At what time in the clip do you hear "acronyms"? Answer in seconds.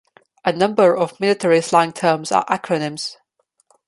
2.47-3.17